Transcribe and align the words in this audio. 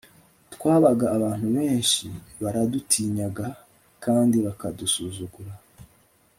twabaga 0.53 1.05
abantu 1.17 1.47
benshi 1.57 2.05
baradutinyaga 2.41 3.47
kandi 4.03 4.37
bakadusuzugura 4.45 5.53